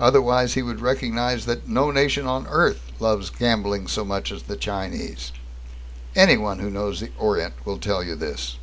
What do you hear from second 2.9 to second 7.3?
loves gambling so much as the Chinese. Anyone who knows the